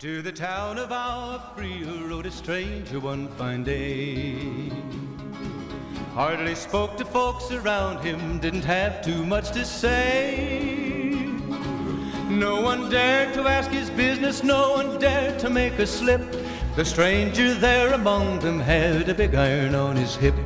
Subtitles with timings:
[0.00, 4.70] To the town of our rode a stranger one fine day.
[6.14, 11.26] Hardly spoke to folks around him, didn't have too much to say.
[12.30, 16.22] No one dared to ask his business, no one dared to make a slip.
[16.76, 20.36] The stranger there among them had a big iron on his hip,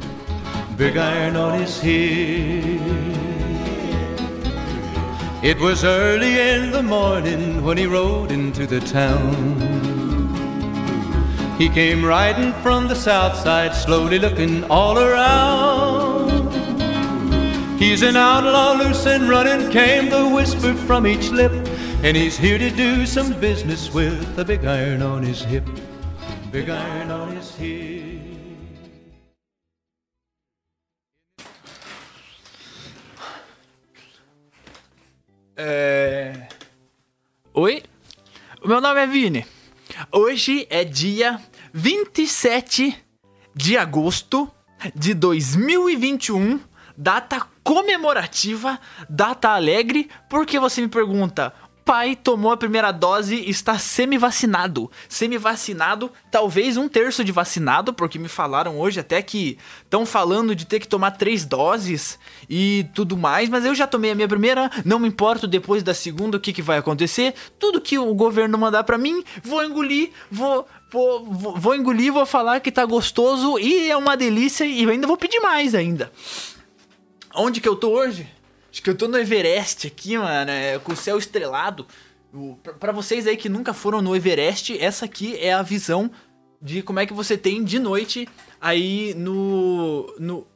[0.78, 3.21] big iron on his hip.
[5.42, 9.58] It was early in the morning when he rode into the town.
[11.58, 16.52] He came riding from the south side, slowly looking all around.
[17.76, 21.50] He's an outlaw, loose and running, came the whisper from each lip.
[22.04, 25.66] And he's here to do some business with a big iron on his hip,
[26.52, 28.01] big iron on his hip.
[38.72, 39.46] Meu nome é Vini.
[40.10, 41.38] Hoje é dia
[41.74, 42.96] 27
[43.54, 44.50] de agosto
[44.94, 46.58] de 2021,
[46.96, 51.52] data comemorativa, data alegre, porque você me pergunta,
[51.84, 54.90] pai tomou a primeira dose e está semi-vacinado.
[55.08, 60.66] Semi-vacinado, talvez um terço de vacinado, porque me falaram hoje até que estão falando de
[60.66, 64.70] ter que tomar três doses e tudo mais, mas eu já tomei a minha primeira,
[64.84, 67.34] não me importo depois da segunda o que, que vai acontecer.
[67.58, 72.26] Tudo que o governo mandar para mim, vou engolir, vou, vou, vou, vou engolir, vou
[72.26, 76.12] falar que tá gostoso e é uma delícia e ainda vou pedir mais ainda.
[77.34, 78.28] Onde que eu tô hoje?
[78.72, 81.86] Acho que eu tô no Everest aqui, mano, é, com o céu estrelado.
[82.80, 86.10] Pra vocês aí que nunca foram no Everest, essa aqui é a visão
[86.60, 88.26] de como é que você tem de noite
[88.58, 90.14] aí no.
[90.18, 90.46] no.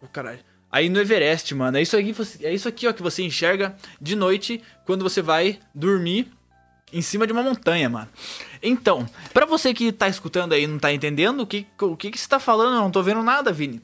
[0.00, 0.38] Oh, caralho.
[0.72, 1.76] Aí no Everest, mano.
[1.76, 5.58] É isso, aqui, é isso aqui, ó, que você enxerga de noite quando você vai
[5.74, 6.32] dormir
[6.90, 8.08] em cima de uma montanha, mano.
[8.62, 12.10] Então, pra você que tá escutando aí e não tá entendendo, o que, o que,
[12.10, 12.74] que você tá falando?
[12.74, 13.82] Eu não tô vendo nada, Vini.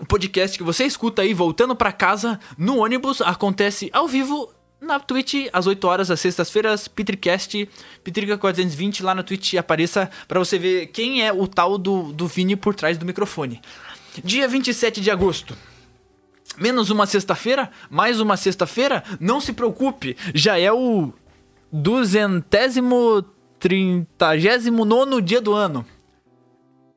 [0.00, 5.00] O podcast que você escuta aí voltando pra casa no ônibus acontece ao vivo na
[5.00, 7.68] Twitch às 8 horas às sextas-feiras, Petricast,
[8.04, 12.28] Petrica 420 lá na Twitch apareça pra você ver quem é o tal do, do
[12.28, 13.60] Vini por trás do microfone.
[14.22, 15.56] Dia 27 de agosto.
[16.56, 21.12] Menos uma sexta-feira, mais uma sexta-feira, não se preocupe, já é o
[21.72, 23.24] duzentésimo
[23.58, 25.84] trintagésimo nono dia do ano.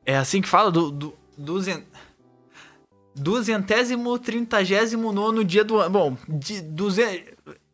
[0.04, 0.70] É assim que fala?
[0.70, 1.14] Do, do.
[3.14, 5.90] Duzentésimo trintagésimo nono dia do ano.
[5.90, 7.02] Bom, de, duze...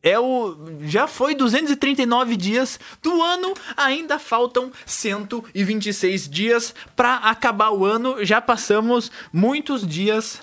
[0.02, 0.56] é o.
[0.82, 8.24] Já foi 239 dias do ano, ainda faltam 126 dias pra acabar o ano.
[8.24, 10.40] Já passamos muitos dias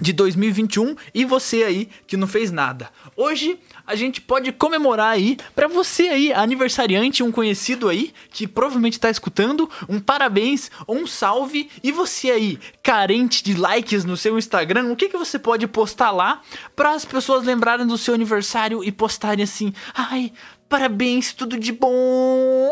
[0.00, 2.90] de 2021 e você aí que não fez nada.
[3.16, 9.00] Hoje a gente pode comemorar aí pra você aí, aniversariante, um conhecido aí que provavelmente
[9.00, 14.92] tá escutando, um parabéns, um salve e você aí, carente de likes no seu Instagram,
[14.92, 16.42] o que que você pode postar lá
[16.76, 20.32] para as pessoas lembrarem do seu aniversário e postarem assim: "Ai,
[20.68, 22.70] parabéns, tudo de bom".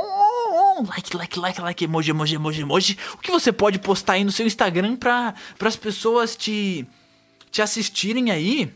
[0.89, 2.99] Like, like, like, like, emoji, emoji, emoji, emoji.
[3.15, 6.87] O que você pode postar aí no seu Instagram para as pessoas te
[7.57, 8.71] te assistirem aí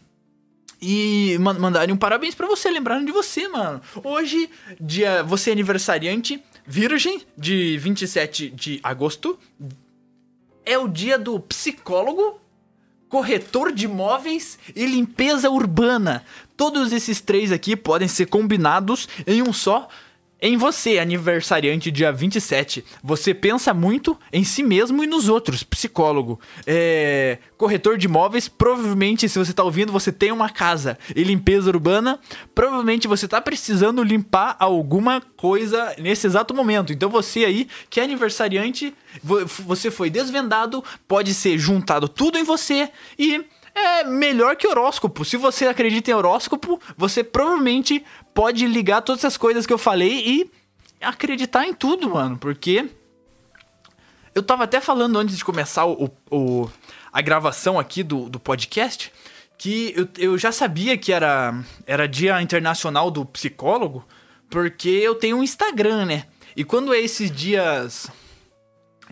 [0.80, 3.78] e man- mandarem um parabéns pra você, lembrarem de você, mano.
[4.02, 4.48] Hoje,
[4.80, 9.38] dia, você é aniversariante, virgem, de 27 de agosto.
[10.64, 12.40] É o dia do psicólogo,
[13.10, 16.24] corretor de imóveis e limpeza urbana.
[16.56, 19.88] Todos esses três aqui podem ser combinados em um só.
[20.42, 25.62] Em você, aniversariante dia 27, você pensa muito em si mesmo e nos outros.
[25.62, 31.22] Psicólogo, é, corretor de imóveis, provavelmente, se você tá ouvindo, você tem uma casa e
[31.22, 32.18] limpeza urbana,
[32.54, 36.92] provavelmente você tá precisando limpar alguma coisa nesse exato momento.
[36.92, 42.44] Então você aí, que é aniversariante, vo- você foi desvendado, pode ser juntado tudo em
[42.44, 43.44] você e
[43.80, 45.24] é melhor que horóscopo.
[45.24, 48.04] Se você acredita em horóscopo, você provavelmente
[48.34, 50.50] pode ligar todas essas coisas que eu falei e
[51.00, 52.36] acreditar em tudo, mano.
[52.38, 52.88] Porque
[54.34, 56.68] eu tava até falando antes de começar o, o-
[57.12, 59.12] a gravação aqui do, do podcast
[59.58, 61.52] que eu, eu já sabia que era,
[61.86, 64.06] era Dia Internacional do Psicólogo,
[64.48, 66.24] porque eu tenho um Instagram, né?
[66.56, 68.10] E quando é esses dias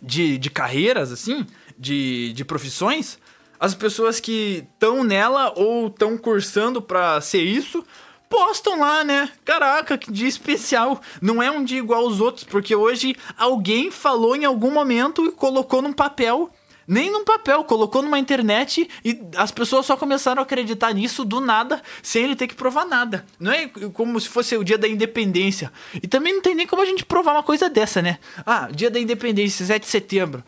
[0.03, 1.47] de, de carreiras, assim,
[1.79, 3.19] de, de profissões,
[3.59, 7.85] as pessoas que estão nela ou estão cursando pra ser isso,
[8.29, 9.31] postam lá, né?
[9.45, 11.01] Caraca, que dia especial.
[11.21, 15.33] Não é um dia igual aos outros, porque hoje alguém falou em algum momento e
[15.33, 16.51] colocou num papel
[16.91, 21.39] Nem num papel, colocou numa internet e as pessoas só começaram a acreditar nisso do
[21.39, 23.27] nada, sem ele ter que provar nada.
[23.39, 25.71] Não é como se fosse o dia da independência.
[26.03, 28.19] E também não tem nem como a gente provar uma coisa dessa, né?
[28.47, 30.43] Ah, dia da independência, 7 de setembro.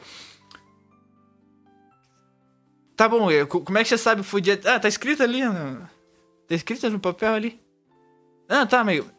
[3.01, 4.61] Tá bom, como é que você sabe foi dia.
[4.63, 5.41] Ah, tá escrito ali.
[6.47, 7.59] Tá escrito no papel ali.
[8.47, 9.11] Ah, tá, meio.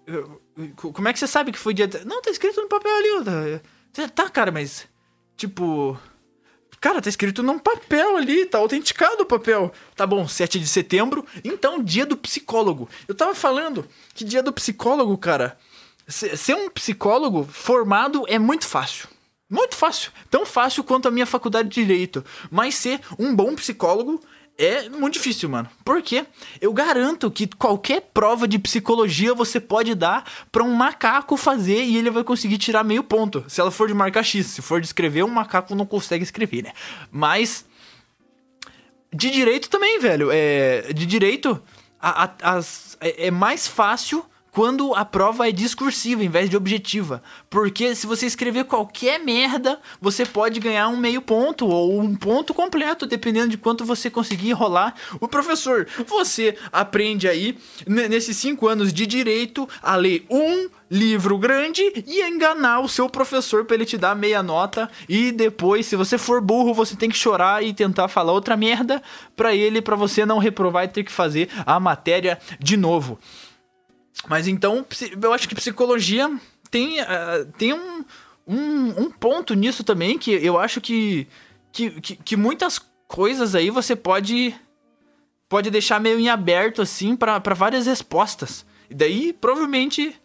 [0.75, 1.89] Como é que você sabe que foi dia.
[2.06, 3.60] Não, tá escrito no papel ali.
[3.92, 4.88] Tá, tá cara, mas.
[5.36, 6.00] Tipo.
[6.80, 9.72] Cara, tá escrito num papel ali, tá autenticado o papel.
[9.95, 12.88] Tá bom, 7 de setembro, então dia do psicólogo.
[13.07, 15.57] Eu tava falando que dia do psicólogo, cara.
[16.07, 19.10] Ser um psicólogo formado é muito fácil.
[19.51, 20.13] Muito fácil.
[20.30, 22.24] Tão fácil quanto a minha faculdade de direito.
[22.50, 24.21] Mas ser um bom psicólogo
[24.57, 25.69] é muito difícil, mano.
[25.83, 26.25] Porque
[26.62, 31.98] eu garanto que qualquer prova de psicologia você pode dar para um macaco fazer e
[31.98, 33.44] ele vai conseguir tirar meio ponto.
[33.50, 36.63] Se ela for de marcar X, se for de escrever, um macaco não consegue escrever,
[36.63, 36.71] né?
[37.12, 37.65] Mas
[39.13, 40.30] de direito também, velho.
[40.31, 41.62] É, de direito,
[42.00, 46.57] a, a, as, é, é mais fácil quando a prova é discursiva em vez de
[46.57, 47.24] objetiva.
[47.50, 52.53] Porque se você escrever qualquer merda, você pode ganhar um meio ponto ou um ponto
[52.53, 55.88] completo, dependendo de quanto você conseguir enrolar o professor.
[56.06, 57.57] Você aprende aí,
[57.88, 63.63] nesses cinco anos de direito, a ler um livro grande e enganar o seu professor
[63.63, 67.15] para ele te dar meia nota e depois, se você for burro, você tem que
[67.15, 69.01] chorar e tentar falar outra merda
[69.33, 73.18] para ele para você não reprovar e ter que fazer a matéria de novo.
[74.27, 74.85] Mas então,
[75.21, 76.31] eu acho que psicologia
[76.69, 78.06] tem, uh, tem um,
[78.47, 81.27] um, um, ponto nisso também que eu acho que,
[81.71, 84.56] que, que, que, muitas coisas aí você pode,
[85.50, 88.65] pode deixar meio em aberto assim para várias respostas.
[88.89, 90.15] E daí, provavelmente,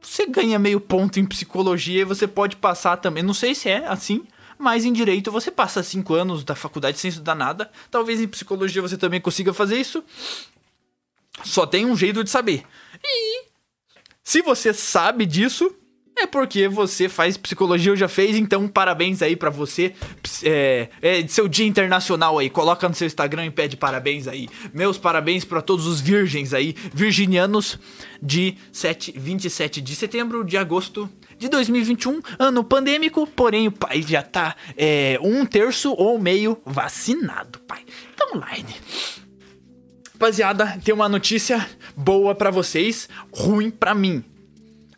[0.00, 3.22] você ganha meio ponto em psicologia e você pode passar também.
[3.22, 4.24] Não sei se é assim,
[4.58, 7.70] mas em direito você passa cinco anos da faculdade sem estudar nada.
[7.90, 10.04] Talvez em psicologia você também consiga fazer isso.
[11.42, 12.64] Só tem um jeito de saber.
[13.04, 13.44] E
[14.22, 15.70] se você sabe disso,
[16.16, 19.94] é porque você faz psicologia ou já fez, então parabéns aí para você.
[20.42, 24.48] É, é, seu dia internacional aí, coloca no seu Instagram e pede parabéns aí.
[24.72, 27.78] Meus parabéns para todos os virgens aí, virginianos
[28.22, 34.22] de 7, 27 de setembro de agosto de 2021, ano pandêmico, porém o pai já
[34.22, 37.82] tá é, um terço ou meio vacinado, pai.
[38.14, 38.74] Então, online.
[40.14, 44.24] Rapaziada, tem uma notícia boa para vocês, ruim para mim.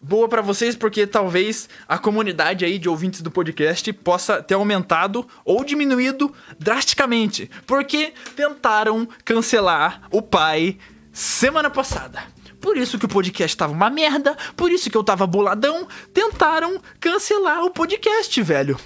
[0.00, 5.26] Boa para vocês porque talvez a comunidade aí de ouvintes do podcast possa ter aumentado
[5.42, 10.76] ou diminuído drasticamente, porque tentaram cancelar o pai
[11.10, 12.22] semana passada.
[12.60, 16.78] Por isso que o podcast tava uma merda, por isso que eu tava boladão, tentaram
[17.00, 18.78] cancelar o podcast, velho.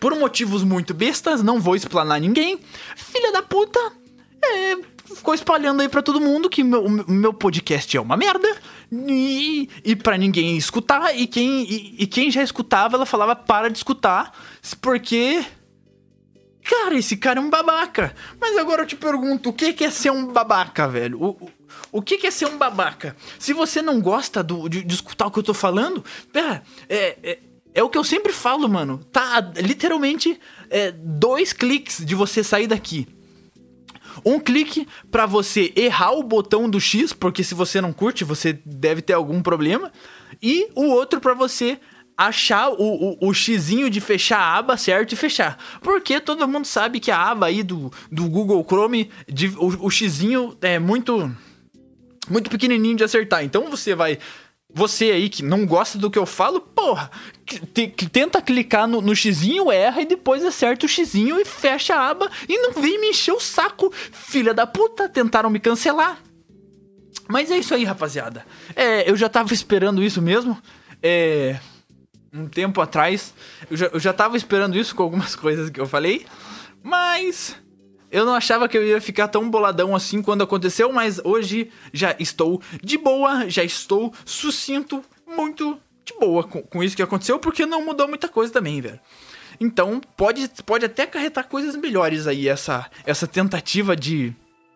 [0.00, 2.58] Por motivos muito bestas, não vou explanar ninguém.
[2.96, 3.80] Filha da puta,
[4.42, 8.48] é, ficou espalhando aí para todo mundo que meu, meu podcast é uma merda
[8.90, 11.16] e, e para ninguém escutar.
[11.16, 14.32] E quem, e, e, quem já escutava, ela falava para de escutar,
[14.80, 15.44] porque.
[16.68, 18.12] Cara, esse cara é um babaca.
[18.40, 21.22] Mas agora eu te pergunto: o que é ser um babaca, velho?
[21.22, 21.50] O, o,
[21.92, 23.16] o que é ser um babaca?
[23.38, 27.16] Se você não gosta do, de, de escutar o que eu tô falando, pera, é,
[27.22, 27.38] é,
[27.74, 28.98] é o que eu sempre falo, mano.
[29.12, 33.06] Tá literalmente é, dois cliques de você sair daqui.
[34.24, 38.52] Um clique para você errar o botão do X, porque se você não curte, você
[38.64, 39.92] deve ter algum problema.
[40.42, 41.78] E o outro para você
[42.16, 45.58] achar o, o, o xizinho de fechar a aba certo e fechar.
[45.82, 49.90] Porque todo mundo sabe que a aba aí do, do Google Chrome, de, o, o
[49.90, 51.30] xizinho é muito,
[52.28, 53.44] muito pequenininho de acertar.
[53.44, 54.18] Então você vai
[54.76, 57.10] você aí que não gosta do que eu falo, porra,
[57.46, 61.94] que, que tenta clicar no, no xizinho, erra e depois acerta o xizinho e fecha
[61.94, 63.90] a aba e não vem me encher o saco.
[64.12, 66.18] Filha da puta, tentaram me cancelar.
[67.26, 68.44] Mas é isso aí, rapaziada.
[68.76, 70.60] É, eu já tava esperando isso mesmo.
[71.02, 71.58] É.
[72.30, 73.32] Um tempo atrás.
[73.70, 76.26] Eu já, eu já tava esperando isso com algumas coisas que eu falei.
[76.82, 77.56] Mas.
[78.10, 82.14] Eu não achava que eu ia ficar tão boladão assim quando aconteceu, mas hoje já
[82.18, 87.66] estou de boa, já estou sucinto, muito de boa com, com isso que aconteceu, porque
[87.66, 89.00] não mudou muita coisa também, velho.
[89.60, 94.32] Então, pode, pode até acarretar coisas melhores aí, essa, essa tentativa de,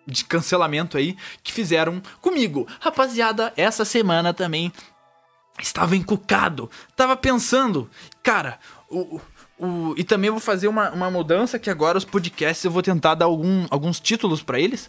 [0.06, 2.66] de cancelamento aí que fizeram comigo.
[2.80, 4.72] Rapaziada, essa semana também
[5.60, 7.90] estava encucado, tava pensando,
[8.22, 8.58] cara,
[8.88, 9.20] o,
[9.61, 13.14] o, e também vou fazer uma, uma mudança que agora os podcasts eu vou tentar
[13.14, 14.88] dar algum, alguns títulos para eles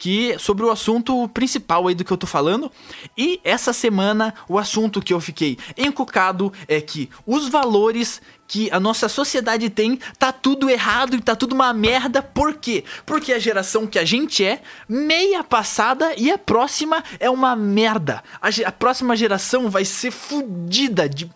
[0.00, 2.72] que sobre o assunto principal aí do que eu tô falando.
[3.16, 8.80] E essa semana o assunto que eu fiquei encucado é que os valores que a
[8.80, 12.20] nossa sociedade tem, tá tudo errado e tá tudo uma merda.
[12.20, 12.82] Por quê?
[13.06, 18.24] Porque a geração que a gente é, meia passada e a próxima é uma merda.
[18.40, 21.08] A, a próxima geração vai ser fodida.
[21.08, 21.30] De,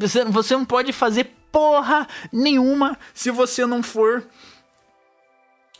[0.00, 4.24] você, você não pode fazer porra nenhuma se você não for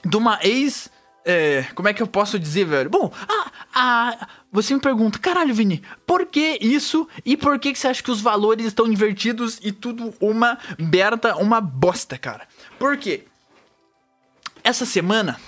[0.04, 0.90] de uma ex.
[1.24, 2.88] É, como é que eu posso dizer, velho?
[2.88, 3.12] Bom,
[4.50, 8.10] você me pergunta, caralho, Vini, por que isso e por que, que você acha que
[8.10, 12.48] os valores estão invertidos e tudo uma merda, uma bosta, cara?
[12.78, 13.26] Por quê?
[14.64, 15.38] Essa semana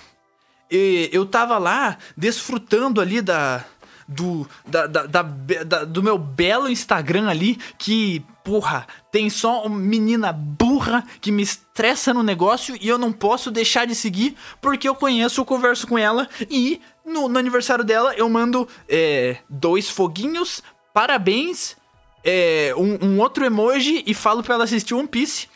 [0.70, 3.64] eu tava lá desfrutando ali da,
[4.10, 10.32] do, da, da, da, do meu belo Instagram ali, que, porra, tem só uma menina
[10.32, 14.96] burra que me estressa no negócio e eu não posso deixar de seguir porque eu
[14.96, 20.60] conheço, eu converso com ela e no, no aniversário dela eu mando é, dois foguinhos,
[20.92, 21.76] parabéns,
[22.24, 25.48] é, um, um outro emoji e falo pra ela assistir One Piece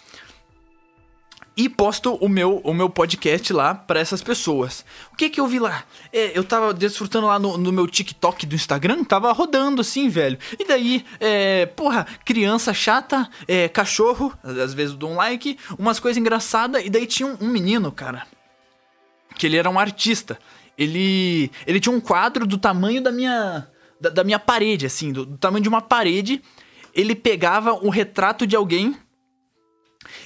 [1.57, 4.85] e posto o meu, o meu podcast lá para essas pessoas.
[5.13, 5.85] O que que eu vi lá?
[6.13, 10.37] É, eu tava desfrutando lá no, no, meu TikTok do Instagram, tava rodando assim, velho.
[10.59, 16.01] E daí, é, porra, criança chata, é, cachorro, às vezes eu dou um like, umas
[16.01, 16.85] coisas engraçadas.
[16.85, 18.27] E daí tinha um, um menino, cara,
[19.37, 20.39] que ele era um artista.
[20.77, 23.69] Ele, ele tinha um quadro do tamanho da minha,
[24.01, 26.43] da, da minha parede, assim, do, do tamanho de uma parede.
[26.93, 28.97] Ele pegava um retrato de alguém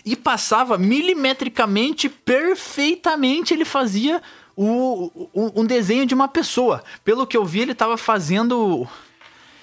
[0.04, 4.23] e passava milimetricamente, perfeitamente, ele fazia
[4.57, 6.83] o, o, um desenho de uma pessoa.
[7.04, 8.88] Pelo que eu vi, ele tava fazendo.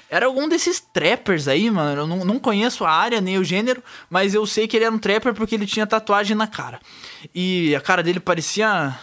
[0.09, 2.01] Era algum desses trappers aí, mano.
[2.01, 4.95] Eu não, não conheço a área nem o gênero, mas eu sei que ele era
[4.95, 6.79] um trapper porque ele tinha tatuagem na cara.
[7.33, 8.97] E a cara dele parecia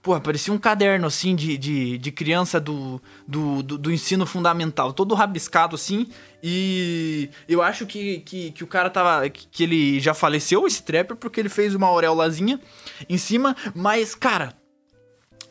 [0.00, 4.92] Porra, parecia um caderno, assim, de, de, de criança do, do, do, do, ensino fundamental.
[4.92, 6.06] Todo rabiscado, assim.
[6.42, 9.28] E eu acho que, que, que o cara tava...
[9.28, 12.60] Que ele já faleceu, esse trapper, porque ele fez uma auréolazinha
[13.08, 13.56] em cima.
[13.74, 14.56] Mas, cara...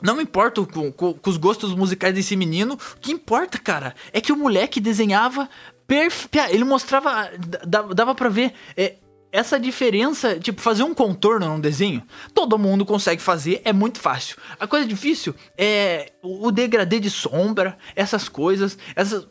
[0.01, 2.75] Não me importo com, com, com, os gostos musicais desse menino.
[2.75, 5.49] O que importa, cara, é que o moleque desenhava
[5.85, 6.29] perfe...
[6.49, 7.29] Ele mostrava...
[7.65, 8.53] Dava pra ver...
[8.77, 8.95] É,
[9.31, 12.03] essa diferença, tipo, fazer um contorno num desenho,
[12.33, 14.37] todo mundo consegue fazer, é muito fácil.
[14.59, 19.27] A coisa difícil é o degradê de sombra, essas coisas, essas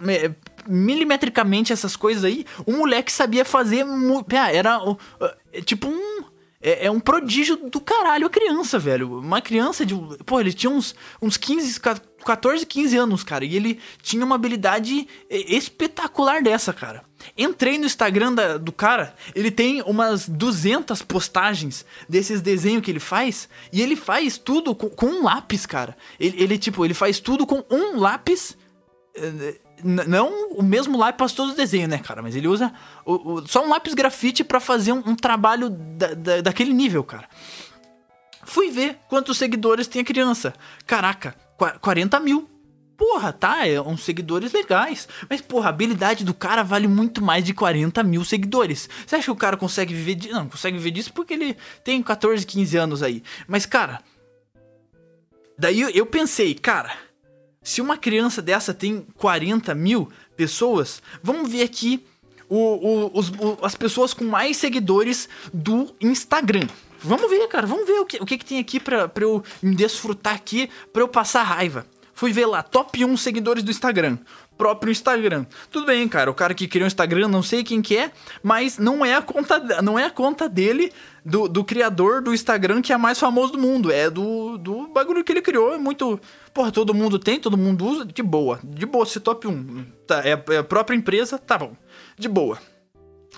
[0.68, 3.86] milimetricamente essas coisas aí, o moleque sabia fazer,
[4.52, 4.80] era
[5.52, 6.24] é, tipo um
[6.60, 9.20] é, é, um prodígio do caralho a criança, velho.
[9.20, 9.94] Uma criança de.
[10.24, 11.80] Pô, ele tinha uns, uns 15,
[12.24, 13.44] 14, 15 anos, cara.
[13.44, 17.04] E ele tinha uma habilidade é, espetacular dessa, cara.
[17.36, 23.00] Entrei no Instagram da, do cara, ele tem umas 200 postagens desses desenhos que ele
[23.00, 25.96] faz, e ele faz tudo com, com um lápis, cara.
[26.18, 28.56] Ele, ele, tipo, ele faz tudo com um lápis.
[29.14, 32.22] Eh, não o mesmo lápis para todos os desenhos, né, cara?
[32.22, 32.72] Mas ele usa
[33.04, 37.04] o, o, só um lápis grafite para fazer um, um trabalho da, da, daquele nível,
[37.04, 37.28] cara.
[38.44, 40.54] Fui ver quantos seguidores tem a criança.
[40.86, 41.34] Caraca,
[41.80, 42.48] 40 mil
[42.96, 45.08] porra, tá, é uns seguidores legais.
[45.28, 48.88] Mas, porra, a habilidade do cara vale muito mais de 40 mil seguidores.
[49.06, 50.34] Você acha que o cara consegue viver disso?
[50.34, 53.22] Não, consegue viver disso porque ele tem 14, 15 anos aí.
[53.46, 54.00] Mas, cara,
[55.58, 56.92] daí eu pensei, cara,
[57.62, 62.04] se uma criança dessa tem 40 mil pessoas, vamos ver aqui
[62.48, 66.68] o, o, os, o, as pessoas com mais seguidores do Instagram.
[67.00, 69.42] Vamos ver, cara, vamos ver o que, o que, que tem aqui pra, pra eu
[69.62, 71.86] me desfrutar aqui, pra eu passar raiva.
[72.16, 74.16] Fui ver lá, top 1 seguidores do Instagram.
[74.56, 75.44] Próprio Instagram.
[75.70, 76.30] Tudo bem, cara.
[76.30, 78.10] O cara que criou o Instagram, não sei quem que é,
[78.42, 80.90] mas não é a conta, não é a conta dele,
[81.22, 83.92] do, do criador do Instagram, que é mais famoso do mundo.
[83.92, 85.74] É do, do bagulho que ele criou.
[85.74, 86.18] É muito.
[86.54, 88.06] Porra, todo mundo tem, todo mundo usa.
[88.06, 88.60] De boa.
[88.64, 89.84] De boa, ser top 1.
[90.06, 91.76] Tá, é, é a própria empresa, tá bom.
[92.18, 92.58] De boa.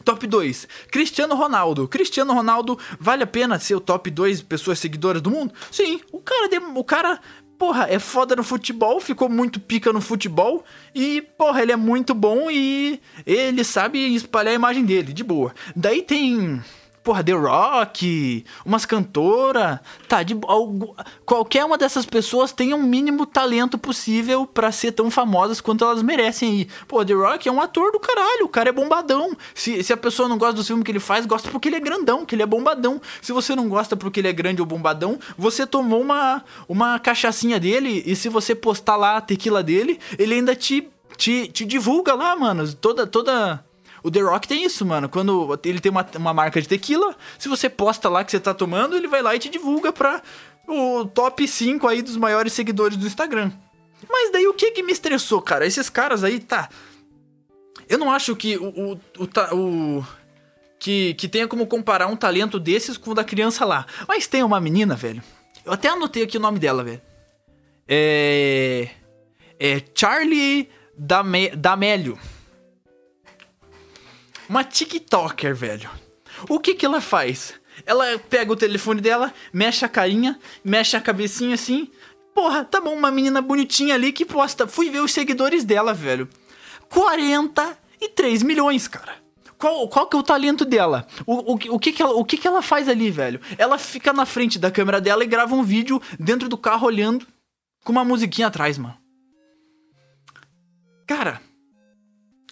[0.05, 1.89] Top 2, Cristiano Ronaldo.
[1.89, 5.53] Cristiano Ronaldo, vale a pena ser o top 2 pessoas seguidoras do mundo?
[5.73, 7.21] Sim, o cara, o cara
[7.59, 12.15] porra, é foda no futebol, ficou muito pica no futebol e, porra, ele é muito
[12.15, 15.53] bom e ele sabe espalhar a imagem dele, de boa.
[15.75, 16.63] Daí tem
[17.09, 20.37] porra, The Rock, umas cantoras, tá, de,
[21.25, 26.03] qualquer uma dessas pessoas tem um mínimo talento possível para ser tão famosas quanto elas
[26.03, 26.69] merecem aí.
[26.87, 29.35] Pô, The Rock é um ator do caralho, o cara é bombadão.
[29.55, 31.81] Se, se a pessoa não gosta do filme que ele faz, gosta porque ele é
[31.81, 33.01] grandão, que ele é bombadão.
[33.23, 37.59] Se você não gosta porque ele é grande ou bombadão, você tomou uma, uma cachaçinha
[37.59, 40.87] dele e se você postar lá a tequila dele, ele ainda te,
[41.17, 42.71] te, te divulga lá, mano.
[42.75, 43.65] Toda, toda
[44.03, 45.09] o The Rock tem isso, mano.
[45.09, 48.55] Quando ele tem uma, uma marca de tequila, se você posta lá que você tá
[48.55, 50.23] tomando, ele vai lá e te divulga pra
[50.67, 53.51] o top 5 aí dos maiores seguidores do Instagram.
[54.09, 55.67] Mas daí o que que me estressou, cara?
[55.67, 56.69] Esses caras aí, tá.
[57.89, 58.69] Eu não acho que o.
[58.69, 60.07] o, o, o
[60.79, 63.85] que, que tenha como comparar um talento desses com o da criança lá.
[64.07, 65.23] Mas tem uma menina, velho.
[65.65, 67.03] Eu até anotei aqui o nome dela, velho.
[67.89, 68.91] É.
[69.59, 71.51] É Charlie Dame.
[74.49, 75.91] Uma TikToker, velho.
[76.49, 77.55] O que que ela faz?
[77.85, 81.91] Ela pega o telefone dela, mexe a carinha, mexe a cabecinha assim.
[82.35, 84.67] Porra, tá bom, uma menina bonitinha ali que posta.
[84.67, 86.29] Fui ver os seguidores dela, velho.
[86.89, 89.17] 43 milhões, cara.
[89.59, 91.07] Qual, qual que é o talento dela?
[91.27, 93.41] O, o, o, que, que, ela, o que, que ela faz ali, velho?
[93.59, 97.27] Ela fica na frente da câmera dela e grava um vídeo dentro do carro olhando
[97.85, 98.97] com uma musiquinha atrás, mano.
[101.07, 101.43] Cara,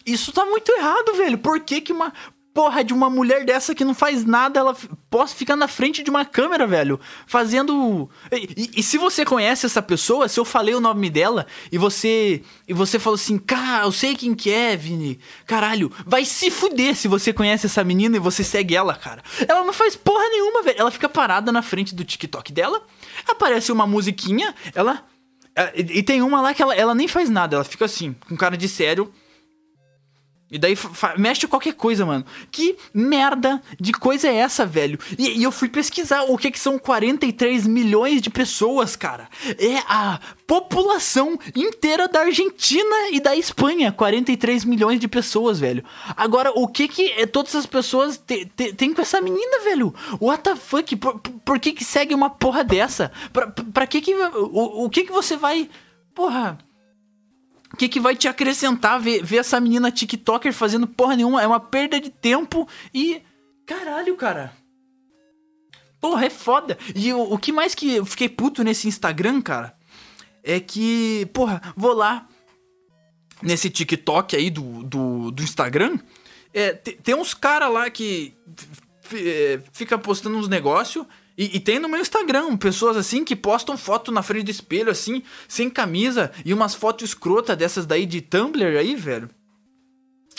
[0.06, 1.38] isso tá muito errado, velho.
[1.38, 2.12] Por que, que uma
[2.56, 4.74] porra de uma mulher dessa que não faz nada, ela
[5.10, 8.08] possa ficar na frente de uma câmera, velho, fazendo.
[8.32, 11.76] E, e, e, se você conhece essa pessoa, se eu falei o nome dela e
[11.76, 15.20] você e você falou assim, cara, eu sei quem que é, Vini.
[15.46, 19.22] Caralho, vai se fuder se você conhece essa menina e você segue ela, cara.
[19.46, 20.80] Ela não faz porra nenhuma, velho.
[20.80, 22.80] Ela fica parada na frente do TikTok dela,
[23.28, 25.04] aparece uma musiquinha, ela
[25.74, 28.34] e, e tem uma lá que ela, ela nem faz nada, ela fica assim, com
[28.34, 29.12] cara de sério
[30.48, 30.76] e daí
[31.18, 32.24] mexe qualquer coisa, mano.
[32.52, 34.96] Que merda de coisa é essa, velho?
[35.18, 39.28] E, e, eu fui pesquisar o que, que são 43 milhões de pessoas, cara.
[39.58, 43.90] É a população inteira da Argentina e da Espanha.
[43.90, 45.84] 43 milhões de pessoas, velho.
[46.16, 49.92] Agora, o que que é, todas essas pessoas têm com essa menina, velho?
[50.20, 50.94] What the fuck?
[50.94, 53.10] Por, por que que segue uma porra dessa?
[53.32, 54.14] Pra, pra que que...
[54.14, 55.68] O, o que que você vai...
[56.14, 56.56] Porra...
[57.76, 61.42] O que, que vai te acrescentar ver, ver essa menina TikToker fazendo porra nenhuma?
[61.42, 63.20] É uma perda de tempo e.
[63.66, 64.50] Caralho, cara.
[66.00, 66.78] Porra, é foda.
[66.94, 69.76] E o, o que mais que eu fiquei puto nesse Instagram, cara,
[70.42, 72.26] é que, porra, vou lá
[73.42, 75.98] nesse TikTok aí do, do, do Instagram.
[76.54, 78.32] É, tem uns caras lá que
[79.12, 81.04] é, fica postando uns negócios
[81.36, 84.90] e, e, tem no meu Instagram pessoas assim que postam foto na frente do espelho,
[84.90, 89.28] assim, sem camisa, e umas fotos escrota dessas daí de Tumblr aí, velho.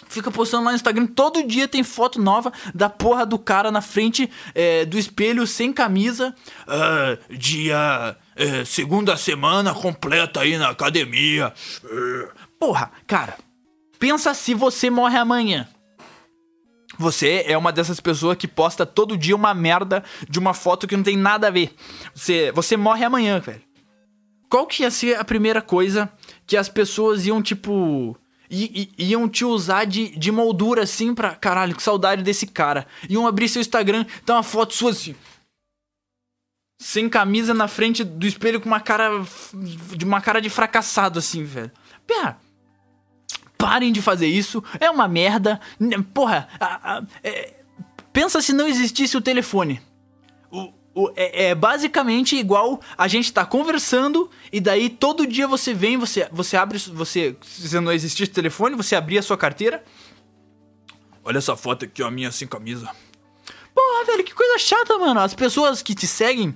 [0.09, 3.81] Fica postando lá no Instagram, todo dia tem foto nova da porra do cara na
[3.81, 6.33] frente é, do espelho, sem camisa.
[6.63, 8.15] Uh, dia.
[8.35, 11.51] É, segunda semana completa aí na academia.
[11.83, 12.29] Uh.
[12.59, 13.37] Porra, cara,
[13.99, 15.67] pensa se você morre amanhã.
[16.97, 20.95] Você é uma dessas pessoas que posta todo dia uma merda de uma foto que
[20.95, 21.75] não tem nada a ver.
[22.13, 23.61] Você, você morre amanhã, velho.
[24.49, 26.09] Qual que ia ser a primeira coisa
[26.45, 28.17] que as pessoas iam, tipo.
[28.49, 31.35] I, i, iam te usar de, de moldura assim pra.
[31.35, 32.87] Caralho, que saudade desse cara.
[33.09, 35.13] Iam abrir seu Instagram, tá uma foto sua assim.
[36.79, 39.09] Sem camisa na frente do espelho com uma cara.
[39.53, 41.71] De uma cara de fracassado, assim, velho.
[42.05, 42.46] Pera
[43.67, 45.59] parem de fazer isso, é uma merda.
[46.13, 47.53] Porra, a, a, é,
[48.13, 49.81] pensa se não existisse o telefone.
[50.49, 55.73] O, o, é, é, basicamente igual a gente tá conversando e daí todo dia você
[55.73, 59.83] vem, você, você abre, você, se não existisse telefone, você abria a sua carteira.
[61.21, 62.89] Olha essa foto aqui, ó, minha sem camisa.
[63.75, 65.19] Porra, velho, que coisa chata, mano.
[65.19, 66.55] As pessoas que te seguem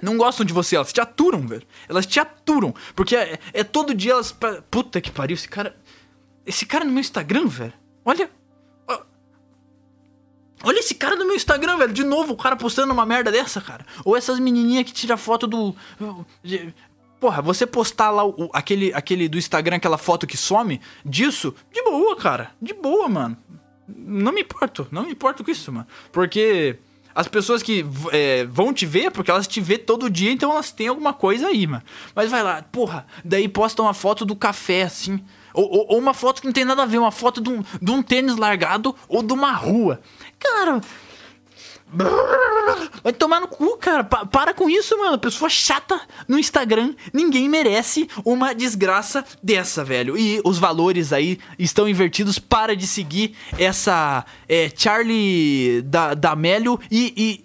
[0.00, 1.66] não gostam de você, elas te aturam, velho.
[1.86, 2.74] Elas te aturam.
[2.94, 4.34] Porque é, é todo dia elas.
[4.70, 5.76] Puta que pariu, esse cara.
[6.46, 7.72] Esse cara no meu Instagram, velho.
[8.04, 8.30] Olha.
[10.62, 11.92] Olha esse cara no meu Instagram, velho.
[11.92, 13.84] De novo, o cara postando uma merda dessa, cara.
[14.04, 15.76] Ou essas menininhas que tiram foto do.
[17.20, 21.82] Porra, você postar lá o, aquele, aquele do Instagram, aquela foto que some disso, de
[21.82, 22.50] boa, cara.
[22.60, 23.36] De boa, mano.
[23.86, 24.88] Não me importo.
[24.90, 25.86] Não me importo com isso, mano.
[26.10, 26.78] Porque
[27.14, 30.72] as pessoas que é, vão te ver, porque elas te vê todo dia, então elas
[30.72, 31.84] têm alguma coisa aí, mano.
[32.14, 35.22] Mas vai lá, porra, daí posta uma foto do café, assim.
[35.54, 37.90] Ou, ou, uma foto que não tem nada a ver, uma foto de um, de
[37.90, 40.00] um tênis largado ou de uma rua.
[40.38, 40.80] Cara.
[43.04, 44.02] Vai tomar no cu, cara.
[44.02, 45.16] Pa para com isso, mano.
[45.16, 46.94] Pessoa chata no Instagram.
[47.12, 50.18] Ninguém merece uma desgraça dessa, velho.
[50.18, 52.38] E os valores aí estão invertidos.
[52.38, 57.44] Para de seguir essa é, Charlie da, da Mélio e, e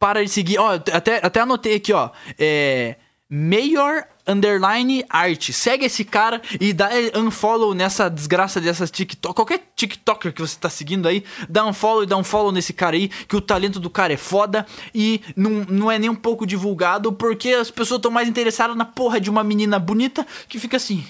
[0.00, 0.58] para de seguir.
[0.58, 2.10] Ó, até, até anotei aqui, ó.
[2.36, 2.96] É.
[3.30, 5.50] Mayor underline art.
[5.50, 9.34] Segue esse cara e dá unfollow nessa desgraça dessas TikTok.
[9.34, 12.72] Qualquer TikToker que você tá seguindo aí, dá um follow e dá um follow nesse
[12.72, 16.14] cara aí, que o talento do cara é foda e não, não é nem um
[16.14, 20.58] pouco divulgado porque as pessoas estão mais interessadas na porra de uma menina bonita que
[20.58, 21.04] fica assim.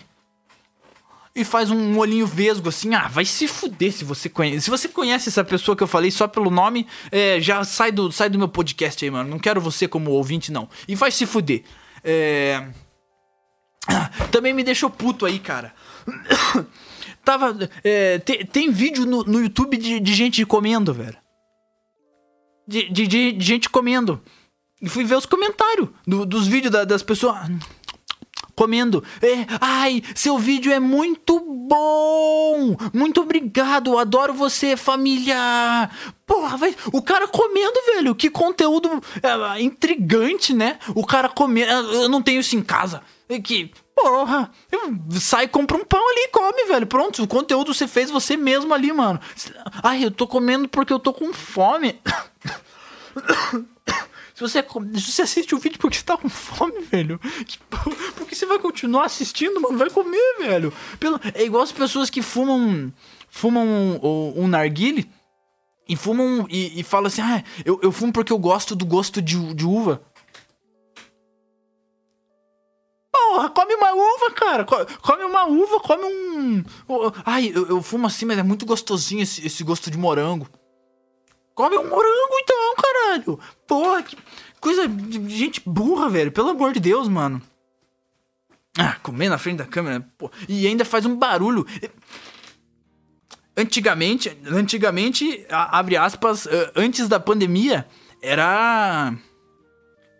[1.36, 4.60] E faz um olhinho vesgo assim, ah, vai se fuder se você conhece.
[4.62, 8.12] Se você conhece essa pessoa que eu falei só pelo nome, é, já sai do,
[8.12, 9.28] sai do meu podcast aí, mano.
[9.28, 10.68] Não quero você como ouvinte, não.
[10.86, 11.64] E vai se fuder.
[12.04, 12.64] É.
[14.30, 15.74] Também me deixou puto aí, cara.
[17.24, 17.56] Tava.
[17.82, 21.16] é, tem, tem vídeo no, no YouTube de, de gente comendo, velho.
[22.66, 24.20] De, de, de- de gente comendo.
[24.80, 27.36] E fui ver os comentários do- dos vídeos da- das pessoas
[28.54, 29.02] comendo.
[29.22, 32.76] É, ai, seu vídeo é muito bom!
[32.92, 35.36] Muito obrigado, adoro você, família!
[36.26, 38.88] Porra, vai, o cara comendo, velho, que conteúdo
[39.22, 40.78] é, intrigante, né?
[40.94, 43.02] O cara comendo, eu não tenho isso em casa.
[43.42, 44.50] Que, porra,
[45.18, 46.86] sai, compra um pão ali e come, velho.
[46.86, 49.18] Pronto, o conteúdo você fez você mesmo ali, mano.
[49.82, 52.00] Ai, eu tô comendo porque eu tô com fome.
[54.34, 54.60] Se você,
[54.96, 57.20] se você assiste o vídeo porque você tá com fome, velho.
[57.70, 59.78] porra, Porque você vai continuar assistindo, mano.
[59.78, 60.72] Vai comer, velho.
[60.98, 62.92] Pelo, é igual as pessoas que fumam.
[63.30, 65.08] Fumam um, um, um narguile
[65.88, 66.48] e fumam.
[66.50, 69.64] E, e falam assim: ah, eu, eu fumo porque eu gosto do gosto de, de
[69.64, 70.02] uva.
[73.28, 74.64] Porra, come uma uva, cara.
[74.64, 76.64] Co- Come uma uva, come um.
[77.24, 80.46] Ai, eu, eu fumo assim, mas é muito gostosinho esse, esse gosto de morango.
[81.54, 83.40] Come um morango então, caralho.
[83.66, 84.16] Porra, que
[84.60, 86.30] coisa de gente burra, velho.
[86.32, 87.40] Pelo amor de Deus, mano.
[88.78, 90.06] Ah, comer na frente da câmera.
[90.48, 91.64] E ainda faz um barulho.
[93.56, 97.86] Antigamente, antigamente, abre aspas, eh, antes da pandemia,
[98.20, 99.14] era.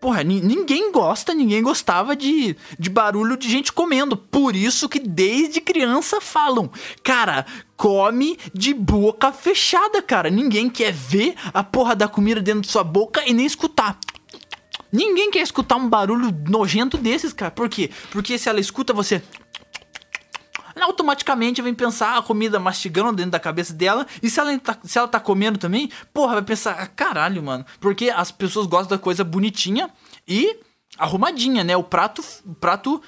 [0.04, 4.18] Porra, ni- ninguém gosta, ninguém gostava de, de barulho de gente comendo.
[4.18, 6.70] Por isso que desde criança falam,
[7.02, 10.28] cara, come de boca fechada, cara.
[10.28, 13.98] Ninguém quer ver a porra da comida dentro de sua boca e nem escutar.
[14.92, 17.50] Ninguém quer escutar um barulho nojento desses, cara.
[17.50, 17.90] Por quê?
[18.10, 19.22] Porque se ela escuta você
[20.82, 24.06] automaticamente vem pensar a comida mastigando dentro da cabeça dela.
[24.22, 27.64] E se ela, tá, se ela tá comendo também, porra, vai pensar, ah, caralho, mano.
[27.80, 29.90] Porque as pessoas gostam da coisa bonitinha
[30.26, 30.58] e
[30.98, 31.76] arrumadinha, né?
[31.76, 33.02] O prato, o prato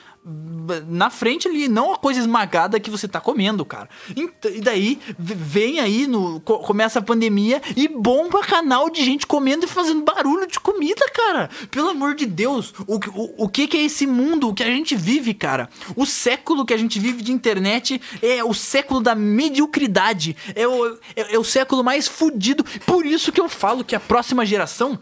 [0.89, 3.89] na frente ali, não a coisa esmagada que você tá comendo, cara.
[4.17, 9.65] E daí vem aí, no, co- começa a pandemia e bomba canal de gente comendo
[9.65, 11.49] e fazendo barulho de comida, cara.
[11.71, 14.97] Pelo amor de Deus, o, o, o que que é esse mundo que a gente
[14.97, 15.69] vive, cara?
[15.95, 20.37] O século que a gente vive de internet é o século da mediocridade.
[20.55, 22.65] É o, é, é o século mais fudido.
[22.85, 24.99] Por isso que eu falo que a próxima geração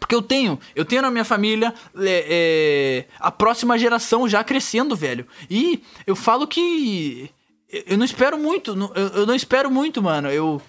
[0.00, 4.96] porque eu tenho, eu tenho na minha família é, é, a próxima geração já crescendo,
[4.96, 5.26] velho.
[5.50, 7.30] E eu falo que
[7.86, 8.72] eu não espero muito,
[9.14, 10.30] eu, não espero muito, mano.
[10.30, 10.60] Eu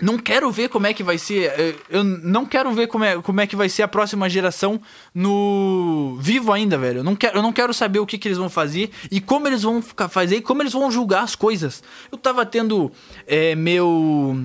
[0.00, 1.76] não quero ver como é que vai ser.
[1.90, 4.80] eu- não quero ver como é, como é que vai ser a próxima geração
[5.14, 7.00] no vivo ainda, velho.
[7.00, 9.46] Eu não quero, eu não quero saber o que, que eles vão fazer e como
[9.46, 11.82] eles vão fazer e como eles vão julgar as coisas.
[12.10, 12.90] Eu tava tendo
[13.26, 14.36] é, meu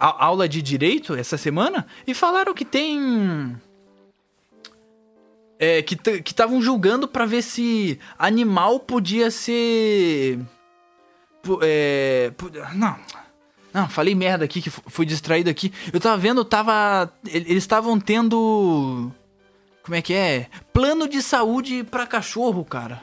[0.00, 3.56] a- aula de direito essa semana e falaram que tem
[5.58, 5.94] é, que
[6.26, 10.40] estavam julgando pra ver se animal podia ser
[11.62, 12.32] é,
[12.74, 12.96] não
[13.72, 15.72] não, falei merda aqui, que fu- fui distraído aqui.
[15.92, 17.08] Eu tava vendo, tava.
[17.24, 19.12] Eles estavam tendo.
[19.84, 20.48] Como é que é?
[20.72, 23.00] Plano de saúde pra cachorro, cara.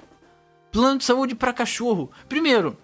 [0.69, 2.11] Plano de saúde pra cachorro.
[2.27, 2.75] Primeiro,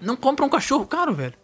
[0.00, 1.34] não compra um cachorro caro, velho.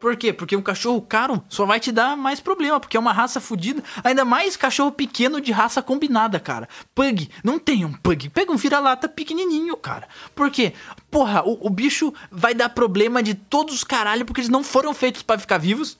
[0.00, 0.32] Por quê?
[0.32, 3.82] Porque um cachorro caro só vai te dar mais problema, porque é uma raça fodida.
[4.04, 6.68] Ainda mais cachorro pequeno de raça combinada, cara.
[6.94, 8.28] Pug, não tem um pug.
[8.30, 10.06] Pega um vira-lata pequenininho, cara.
[10.36, 10.72] Por quê?
[11.10, 14.94] Porra, o, o bicho vai dar problema de todos os caralho, porque eles não foram
[14.94, 15.98] feitos pra ficar vivos.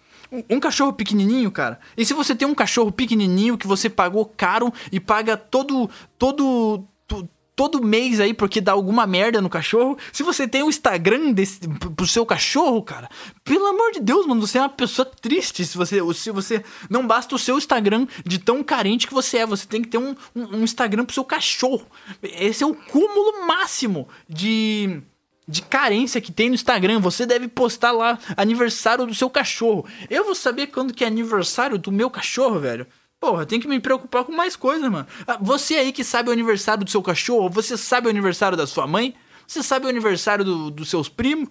[0.50, 1.80] Um, cachorro pequenininho, cara.
[1.96, 6.84] E se você tem um cachorro pequenininho que você pagou caro e paga todo todo
[7.06, 9.98] to- todo mês aí porque dá alguma merda no cachorro.
[10.12, 11.58] Se você tem um Instagram desse,
[11.96, 13.08] pro seu cachorro, cara,
[13.42, 17.04] pelo amor de Deus, mano, você é uma pessoa triste se você se você não
[17.04, 20.14] basta o seu Instagram de tão carente que você é, você tem que ter um,
[20.36, 21.84] um, um Instagram pro seu cachorro.
[22.22, 25.02] Esse é o cúmulo máximo de
[25.48, 27.00] de carência que tem no Instagram.
[27.00, 29.84] Você deve postar lá aniversário do seu cachorro.
[30.08, 32.86] Eu vou saber quando que é aniversário do meu cachorro, velho.
[33.20, 35.06] Porra, tem que me preocupar com mais coisa, mano.
[35.26, 38.66] Ah, Você aí que sabe o aniversário do seu cachorro, você sabe o aniversário da
[38.66, 39.14] sua mãe?
[39.46, 41.48] Você sabe o aniversário do- dos seus primos?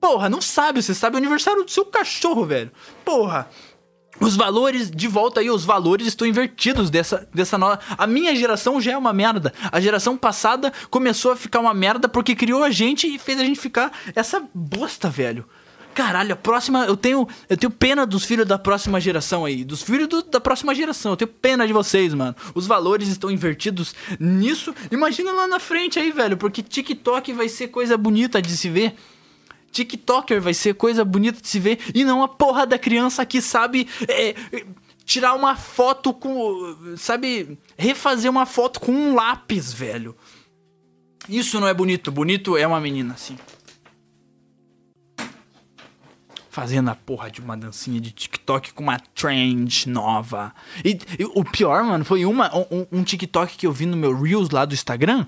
[0.00, 2.70] Porra, não sabe, você sabe o aniversário do seu cachorro, velho.
[3.04, 3.48] Porra.
[4.18, 7.78] Os valores, de volta aí, os valores estão invertidos dessa, dessa nova.
[7.98, 9.52] A minha geração já é uma merda.
[9.70, 13.44] A geração passada começou a ficar uma merda porque criou a gente e fez a
[13.44, 15.46] gente ficar essa bosta, velho.
[15.96, 16.84] Caralho, a próxima.
[16.84, 17.26] Eu tenho.
[17.48, 19.64] Eu tenho pena dos filhos da próxima geração aí.
[19.64, 21.12] Dos filhos do- da próxima geração.
[21.12, 22.36] Eu tenho pena de vocês, mano.
[22.54, 24.74] Os valores estão invertidos nisso.
[24.90, 26.36] Imagina lá na frente aí, velho.
[26.36, 28.94] Porque TikTok vai ser coisa bonita de se ver.
[29.72, 33.40] TikToker vai ser coisa bonita de se ver e não a porra da criança que
[33.40, 34.66] sabe é, é,
[35.02, 36.76] tirar uma foto com.
[36.98, 37.58] Sabe?
[37.74, 40.14] Refazer uma foto com um lápis, velho.
[41.26, 42.12] Isso não é bonito.
[42.12, 43.38] Bonito é uma menina, assim.
[46.56, 50.54] Fazendo a porra de uma dancinha de TikTok com uma trend nova.
[50.82, 54.18] E, e o pior, mano, foi uma, um, um, TikTok que eu vi no meu
[54.18, 55.26] Reels lá do Instagram.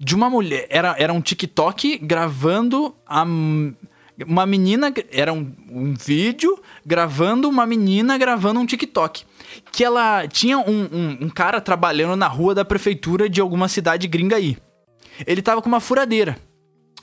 [0.00, 0.66] De uma mulher.
[0.68, 3.22] Era, era um TikTok gravando a.
[3.22, 4.92] Uma menina.
[5.12, 9.22] Era um, um vídeo gravando uma menina gravando um TikTok.
[9.70, 14.08] Que ela tinha um, um, um cara trabalhando na rua da prefeitura de alguma cidade
[14.08, 14.58] gringa aí.
[15.24, 16.36] Ele tava com uma furadeira.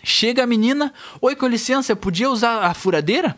[0.03, 3.38] Chega a menina, oi, com licença, podia usar a furadeira?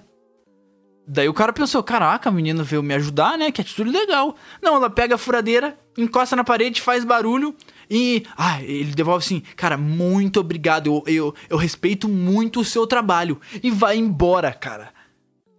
[1.08, 3.52] Daí o cara pensou, caraca, a menina veio me ajudar, né?
[3.52, 4.36] Que atitude legal.
[4.62, 7.56] Não, ela pega a furadeira, encosta na parede, faz barulho
[7.90, 8.24] e.
[8.38, 13.42] Ah, ele devolve assim, cara, muito obrigado, eu, eu, eu respeito muito o seu trabalho.
[13.62, 14.94] E vai embora, cara.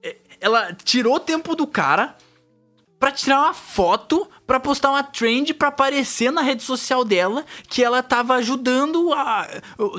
[0.02, 2.16] É, ela tirou o tempo do cara
[3.02, 7.82] para tirar uma foto, para postar uma trend para aparecer na rede social dela que
[7.82, 9.48] ela tava ajudando a,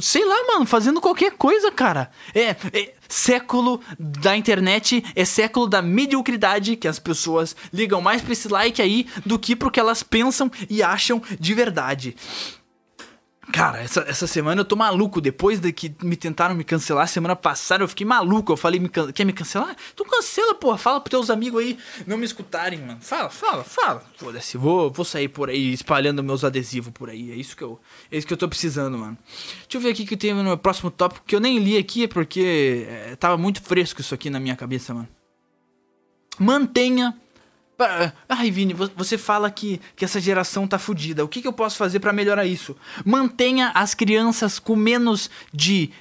[0.01, 2.09] sei lá, mano, fazendo qualquer coisa, cara.
[2.33, 8.31] É, é século da internet, é século da mediocridade que as pessoas ligam mais para
[8.31, 12.15] esse like aí do que pro que elas pensam e acham de verdade.
[13.53, 15.21] Cara, essa, essa semana eu tô maluco.
[15.21, 18.51] Depois de que me tentaram me cancelar semana passada, eu fiquei maluco.
[18.51, 19.11] Eu falei, me can...
[19.11, 19.75] quer me cancelar?
[19.93, 20.75] Então cancela, porra.
[20.75, 22.97] Fala pros teus amigos aí não me escutarem, mano.
[22.99, 24.03] Fala, fala, fala.
[24.17, 27.31] Foda-se, vou, vou sair por aí espalhando meus adesivos por aí.
[27.31, 27.79] É isso que eu,
[28.11, 29.15] é isso que eu tô precisando, mano.
[29.61, 32.07] Deixa eu ver aqui que tem no meu próximo tópico que eu nem li aqui
[32.07, 35.07] porque é, tava muito fresco isso aqui na minha cabeça, mano.
[36.39, 37.15] Mantenha
[38.29, 41.23] Ai, Vini, você fala que, que essa geração tá fodida.
[41.23, 42.75] O que, que eu posso fazer para melhorar isso?
[43.05, 45.91] Mantenha as crianças com menos de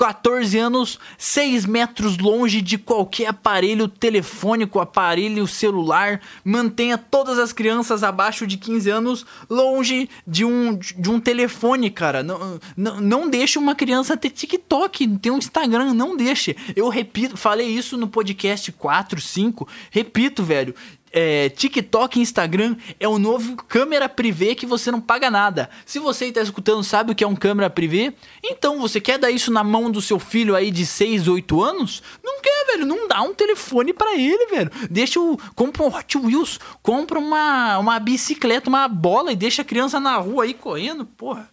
[0.00, 6.22] 14 anos, 6 metros longe de qualquer aparelho telefônico, aparelho celular.
[6.42, 12.22] Mantenha todas as crianças abaixo de 15 anos longe de um, de um telefone, cara.
[12.22, 16.56] Não, não, não deixe uma criança ter TikTok, ter um Instagram, não deixe.
[16.74, 19.68] Eu repito, falei isso no podcast 4, 5.
[19.90, 20.74] Repito, velho
[21.12, 25.68] é, TikTok e Instagram é o novo câmera privê que você não paga nada.
[25.84, 29.30] Se você está escutando sabe o que é um câmera privê, então você quer dar
[29.30, 32.02] isso na mão do seu filho aí de 6, 8 anos?
[32.22, 32.86] Não quer, velho.
[32.86, 34.70] Não dá um telefone para ele, velho.
[34.90, 35.36] Deixa o.
[35.54, 40.16] Compra um Hot Wheels, compra uma, uma bicicleta, uma bola e deixa a criança na
[40.16, 41.04] rua aí correndo.
[41.04, 41.50] Porra.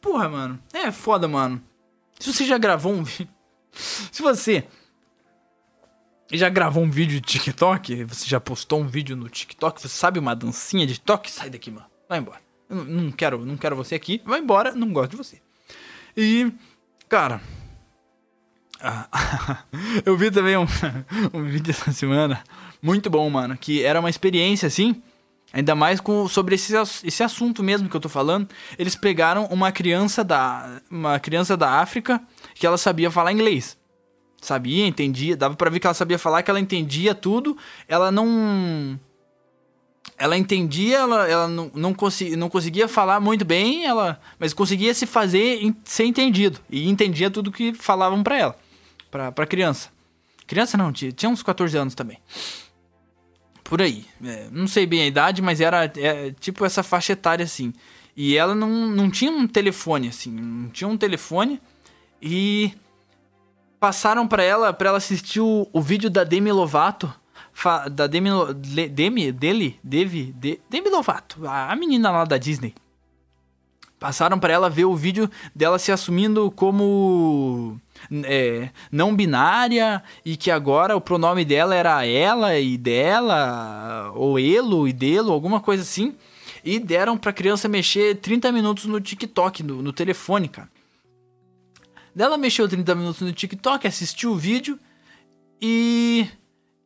[0.00, 0.62] Porra, mano.
[0.72, 1.60] É foda, mano.
[2.18, 3.28] Se você já gravou um vídeo.
[3.72, 4.64] Se você
[6.32, 8.04] já gravou um vídeo de TikTok?
[8.04, 9.80] Você já postou um vídeo no TikTok?
[9.80, 11.30] Você sabe uma dancinha de TikTok?
[11.30, 11.86] Sai daqui, mano.
[12.08, 12.40] Vai embora.
[12.68, 14.20] Eu não quero, não quero você aqui.
[14.24, 15.40] Vai embora, não gosto de você.
[16.16, 16.52] E,
[17.08, 17.40] cara.
[20.04, 20.66] eu vi também um,
[21.32, 22.42] um vídeo essa semana.
[22.82, 23.56] Muito bom, mano.
[23.56, 25.00] Que era uma experiência assim.
[25.52, 28.48] Ainda mais com, sobre esse, esse assunto mesmo que eu tô falando.
[28.76, 30.82] Eles pegaram uma criança da.
[30.90, 32.20] Uma criança da África
[32.54, 33.78] que ela sabia falar inglês
[34.46, 37.56] sabia, entendia, dava para ver que ela sabia falar, que ela entendia tudo,
[37.88, 38.98] ela não
[40.18, 44.94] ela entendia, ela, ela não, não, consegui, não conseguia falar muito bem, ela, mas conseguia
[44.94, 48.58] se fazer ser entendido e entendia tudo que falavam para ela,
[49.10, 49.90] para pra criança.
[50.46, 52.18] Criança não, tinha, tinha uns 14 anos também.
[53.64, 54.06] Por aí.
[54.24, 57.72] É, não sei bem a idade, mas era é, tipo essa faixa etária assim.
[58.16, 60.30] E ela não, não tinha um telefone, assim.
[60.30, 61.60] Não tinha um telefone.
[62.22, 62.72] E
[63.78, 67.12] passaram para ela, para ela assistir o, o, vídeo da Demi Lovato,
[67.90, 68.30] da Demi,
[68.90, 72.74] Demi, dele, Devi, de, Demi Lovato, a, a menina lá da Disney.
[73.98, 77.80] Passaram para ela ver o vídeo dela se assumindo como
[78.24, 84.86] é, não binária e que agora o pronome dela era ela e dela, ou elo
[84.86, 86.14] e delo, alguma coisa assim.
[86.62, 90.68] E deram pra criança mexer 30 minutos no TikTok, no, no telefone, cara.
[92.18, 94.78] Ela mexeu 30 minutos no TikTok, assistiu o vídeo
[95.60, 96.26] e.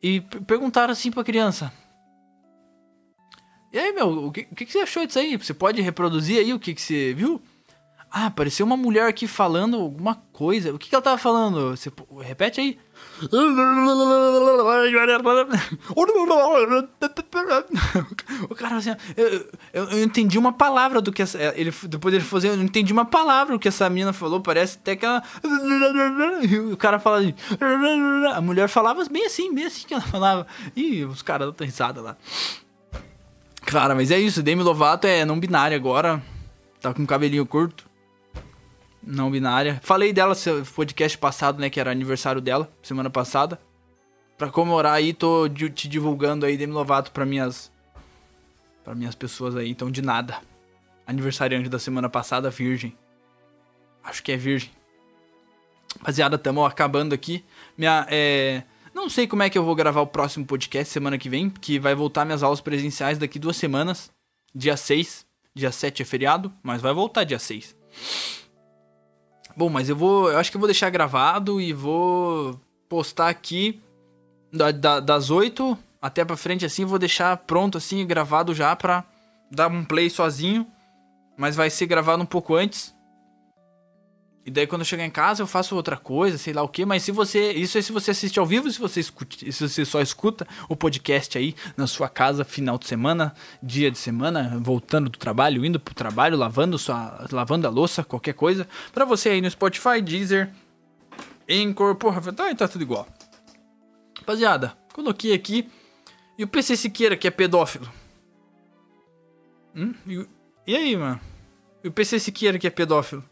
[0.02, 1.72] E perguntaram assim pra criança:
[3.72, 5.36] E aí, meu, o que, o que, você achou disso aí?
[5.36, 7.40] Você pode reproduzir aí o que, que você viu?
[8.10, 10.74] Ah, apareceu uma mulher aqui falando alguma coisa.
[10.74, 11.76] O que, que ela tava falando?
[11.76, 12.78] Você repete aí.
[18.48, 19.28] O cara assim, eu,
[19.72, 22.92] eu, eu, entendi uma palavra do que essa, ele depois ele falou assim, eu entendi
[22.92, 25.22] uma palavra do que essa menina falou, parece até que ela
[26.72, 27.34] o cara fala assim,
[28.34, 30.46] a mulher falava bem assim, bem assim que ela falava.
[30.74, 32.16] E os caras dão risada lá.
[33.62, 36.22] Cara, mas é isso, Demi Lovato é não binária agora.
[36.80, 37.89] Tá com cabelinho curto
[39.02, 39.80] não binária.
[39.82, 41.70] Falei dela no podcast passado, né?
[41.70, 43.60] Que era aniversário dela, semana passada.
[44.36, 47.70] Pra comemorar aí, tô te divulgando aí Demi Lovato pra minhas.
[48.84, 50.38] para minhas pessoas aí, então de nada.
[51.06, 52.96] aniversariante da semana passada, virgem.
[54.02, 54.70] Acho que é virgem.
[55.98, 57.44] Rapaziada, tamo acabando aqui.
[57.76, 58.62] Minha, é...
[58.94, 61.78] Não sei como é que eu vou gravar o próximo podcast semana que vem, que
[61.78, 64.10] vai voltar minhas aulas presenciais daqui duas semanas.
[64.54, 65.26] Dia 6.
[65.54, 67.76] Dia 7 é feriado, mas vai voltar dia 6.
[69.60, 70.30] Bom, mas eu vou.
[70.30, 73.78] Eu acho que eu vou deixar gravado e vou postar aqui
[74.50, 76.86] da, da, das 8 até pra frente assim.
[76.86, 79.04] Vou deixar pronto assim, gravado já pra
[79.50, 80.66] dar um play sozinho.
[81.36, 82.94] Mas vai ser gravado um pouco antes.
[84.44, 86.86] E daí quando eu chegar em casa eu faço outra coisa, sei lá o que,
[86.86, 87.52] mas se você.
[87.52, 90.74] Isso é se você assiste ao vivo, se você escute, se você só escuta o
[90.74, 95.78] podcast aí na sua casa, final de semana, dia de semana, voltando do trabalho, indo
[95.78, 97.26] pro trabalho, lavando sua.
[97.30, 98.66] lavando a louça, qualquer coisa.
[98.92, 100.50] Pra você aí no Spotify, Deezer,
[101.48, 103.06] Anchor, porra, tá, tá tudo igual.
[104.18, 105.68] Rapaziada, coloquei aqui.
[106.38, 107.86] E o PC Siqueira, que é pedófilo?
[109.76, 109.94] Hum?
[110.06, 110.26] E,
[110.66, 111.20] e aí, mano?
[111.84, 113.22] E o PC Siqueira, que é pedófilo?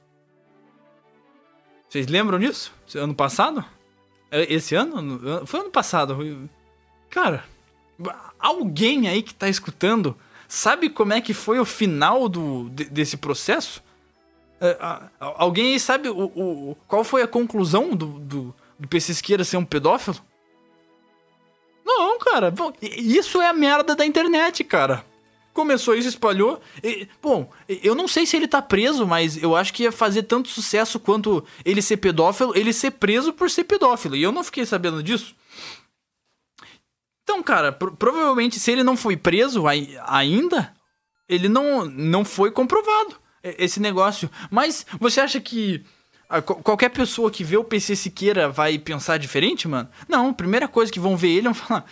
[1.89, 2.73] Vocês lembram disso?
[2.95, 3.65] Ano passado?
[4.31, 5.47] É, esse ano?
[5.47, 6.49] Foi ano passado.
[7.09, 7.45] Cara,
[8.39, 13.83] alguém aí que tá escutando sabe como é que foi o final do, desse processo?
[14.61, 14.77] É,
[15.21, 19.65] alguém aí sabe o, o, qual foi a conclusão do, do, do Esquerda ser um
[19.65, 20.17] pedófilo?
[21.85, 22.53] Não, cara.
[22.83, 25.05] Isso é a merda da internet, cara.
[25.59, 26.61] Começou isso, espalhou.
[26.85, 30.23] E, bom, eu não sei se ele tá preso, mas eu acho que ia fazer
[30.23, 34.15] tanto sucesso quanto ele ser pedófilo, ele ser preso por ser pedófilo.
[34.15, 35.35] E eu não fiquei sabendo disso.
[37.25, 39.65] Então, cara, pro provavelmente se ele não foi preso
[40.07, 40.73] ainda,
[41.29, 44.31] ele não, não foi comprovado esse negócio.
[44.53, 45.85] Mas você acha que
[46.63, 49.89] qualquer pessoa que vê o PC Siqueira vai pensar diferente, mano?
[50.09, 51.85] Não, primeira coisa que vão ver ele vão falar: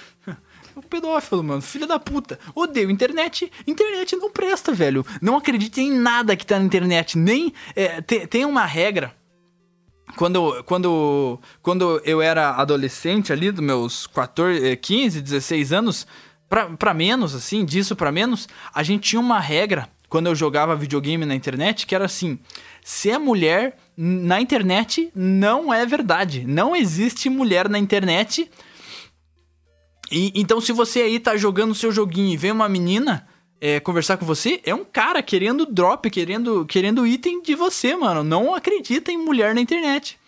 [0.77, 1.63] o pedófilo, mano.
[1.63, 2.39] Filho da puta.
[2.55, 3.51] Odeio internet.
[3.67, 5.05] Internet não presta, velho.
[5.21, 7.17] Não acredite em nada que tá na internet.
[7.17, 7.53] Nem.
[7.75, 9.15] É, tem, tem uma regra.
[10.17, 16.07] Quando, quando, quando eu era adolescente ali, dos meus 14, 15, 16 anos,
[16.49, 20.77] pra, pra menos, assim, disso pra menos, a gente tinha uma regra quando eu jogava
[20.77, 22.39] videogame na internet que era assim:
[22.85, 26.45] se é mulher na internet, não é verdade.
[26.47, 28.51] Não existe mulher na internet
[30.11, 33.27] e, então, se você aí tá jogando seu joguinho e vem uma menina
[33.61, 38.23] é, conversar com você, é um cara querendo drop, querendo, querendo item de você, mano.
[38.23, 40.19] Não acredita em mulher na internet.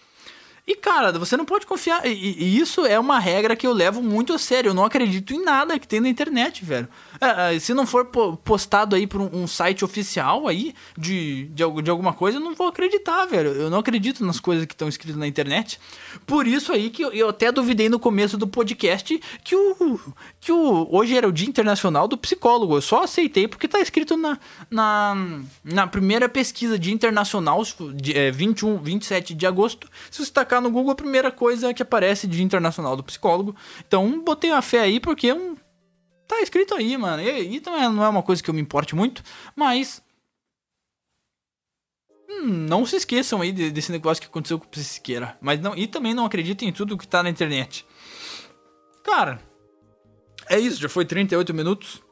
[0.68, 2.06] E, cara, você não pode confiar.
[2.06, 4.68] E, e, isso é uma regra que eu levo muito a sério.
[4.68, 6.86] Eu não acredito em nada que tem na internet, velho.
[7.18, 8.04] É, é se não for
[8.44, 12.68] postado aí por um, site oficial aí de, de, de, alguma coisa, eu não vou
[12.68, 13.48] acreditar, velho.
[13.52, 15.80] Eu não acredito nas coisas que estão escritas na internet.
[16.26, 19.98] Por isso aí que eu, eu, até duvidei no começo do podcast que o,
[20.38, 22.76] que o hoje era o Dia Internacional do Psicólogo.
[22.76, 24.38] Eu só aceitei porque tá escrito na,
[24.70, 27.62] na, na primeira pesquisa de internacional,
[27.94, 29.88] de, é, 21, 27 de agosto.
[30.10, 33.54] Se você tacar no Google, a primeira coisa que aparece de internacional do psicólogo.
[33.86, 35.56] Então, botei a fé aí porque é um.
[36.26, 37.22] Tá escrito aí, mano.
[37.22, 39.22] E, e também não é uma coisa que eu me importe muito,
[39.56, 40.02] mas.
[42.28, 45.36] Hum, não se esqueçam aí desse negócio que aconteceu com o Psiqueira.
[45.40, 47.86] Mas não, e também não acreditem em tudo que tá na internet.
[49.02, 49.40] Cara,
[50.48, 52.02] é isso, já foi 38 minutos.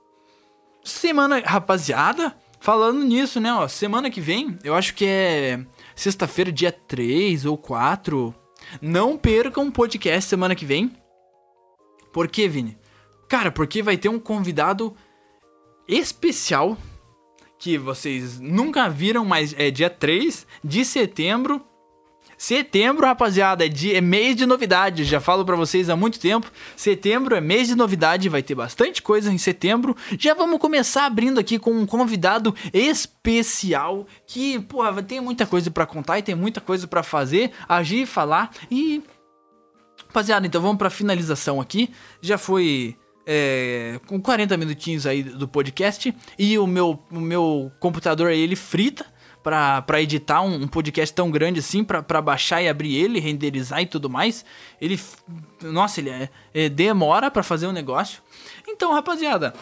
[0.83, 6.71] Semana, rapaziada, falando nisso, né, ó, semana que vem, eu acho que é sexta-feira, dia
[6.71, 8.33] 3 ou 4.
[8.81, 10.93] Não percam um podcast semana que vem.
[12.13, 12.79] Por quê, Vini?
[13.29, 14.95] Cara, porque vai ter um convidado
[15.89, 16.77] especial
[17.59, 21.65] que vocês nunca viram, mas é dia 3 de setembro
[22.39, 25.05] Setembro, rapaziada, é, de, é mês de novidade.
[25.05, 26.51] Já falo para vocês há muito tempo.
[26.77, 29.97] Setembro é mês de novidade, vai ter bastante coisa em setembro.
[30.19, 35.87] Já vamos começar abrindo aqui com um convidado especial que, porra, tem muita coisa para
[35.87, 39.03] contar e tem muita coisa para fazer, agir, falar e
[40.17, 41.91] Rapaziada, então vamos para finalização aqui.
[42.23, 42.97] Já foi
[43.27, 48.57] é, com 40 minutinhos aí do podcast e o meu, o meu computador aí ele
[48.57, 49.05] frita
[49.47, 53.87] para editar um, um, podcast tão grande assim, para baixar e abrir ele, renderizar e
[53.87, 54.45] tudo mais.
[54.81, 55.01] Ele,
[55.63, 58.21] nossa, ele é, é demora para fazer o um negócio.
[58.67, 59.55] Então, rapaziada,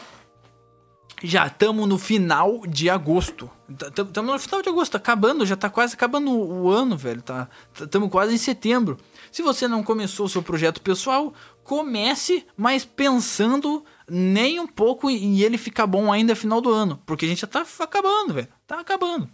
[1.23, 3.51] já estamos no final de agosto.
[3.69, 7.21] Estamos no final de agosto, acabando, já tá quase acabando o ano, velho.
[7.21, 7.47] Tá,
[7.79, 8.97] estamos quase em setembro.
[9.31, 15.41] Se você não começou o seu projeto pessoal, comece, mas pensando nem um pouco em
[15.41, 18.49] ele ficar bom ainda final do ano, porque a gente já tá acabando, velho.
[18.67, 19.29] Tá acabando.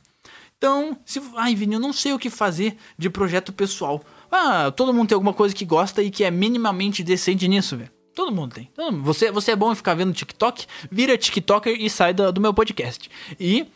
[0.61, 1.23] Então, se.
[1.37, 4.05] Ai, Vini, eu não sei o que fazer de projeto pessoal.
[4.31, 7.91] Ah, todo mundo tem alguma coisa que gosta e que é minimamente decente nisso, velho.
[8.15, 8.67] Todo mundo tem.
[8.75, 9.05] Todo mundo.
[9.05, 10.67] Você, você é bom em ficar vendo TikTok?
[10.93, 13.11] Vira TikToker e sai do, meu podcast.
[13.41, 13.67] E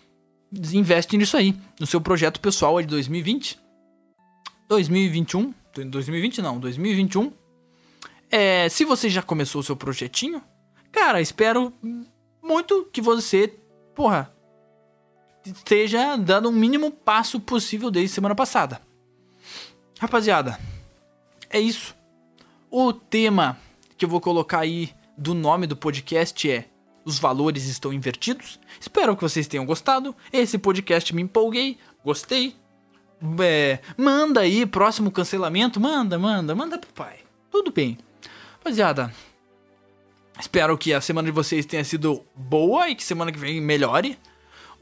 [0.74, 3.58] investe nisso aí, no seu projeto pessoal de 2020.
[4.68, 5.54] 2021,
[5.88, 7.32] 2020 não, 2021.
[8.30, 10.42] É, se você já começou o seu projetinho,
[10.92, 11.72] cara, espero
[12.42, 13.54] muito que você,
[13.94, 14.33] porra,
[15.44, 18.80] esteja dando o mínimo passo possível desde semana passada.
[19.98, 20.58] Rapaziada,
[21.50, 21.94] é isso.
[22.70, 23.58] O tema
[23.96, 26.66] que eu vou colocar aí do nome do podcast é
[27.04, 28.58] Os valores estão invertidos.
[28.80, 30.16] Espero que vocês tenham gostado.
[30.32, 32.56] Esse podcast me empolguei, gostei.
[33.40, 35.78] É, manda aí, próximo cancelamento.
[35.78, 37.18] Manda, manda, manda pro pai.
[37.50, 37.98] Tudo bem.
[38.54, 39.14] Rapaziada,
[40.40, 44.18] espero que a semana de vocês tenha sido boa e que semana que vem melhore.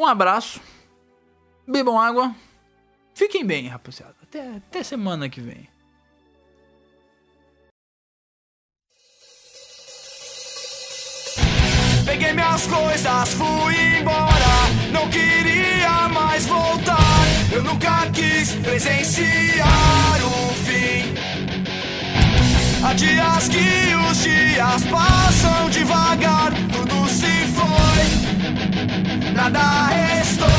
[0.03, 0.61] Um abraço.
[1.65, 2.35] Bebam água.
[3.15, 4.17] Fiquem bem, rapaziada.
[4.21, 5.69] Até, até semana que vem.
[12.05, 14.55] Peguei minhas coisas, fui embora.
[14.91, 17.23] Não queria mais voltar.
[17.53, 21.15] Eu nunca quis presenciar o fim.
[22.85, 28.32] Há dias que os dias passam devagar, tudo se foi.
[29.35, 30.52] nada estoy